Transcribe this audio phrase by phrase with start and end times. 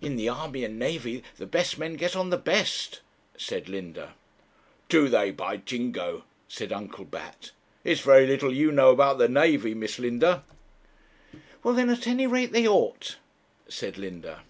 [0.00, 3.02] 'In the army and navy the best men get on the best,'
[3.36, 4.14] said Linda.
[4.88, 7.50] 'Do they, by jingo!' said Uncle Bat.
[7.84, 10.44] 'It's very little you know about the navy, Miss Linda.'
[11.62, 13.16] 'Well, then, at any rate they ought,'
[13.68, 14.44] said Linda.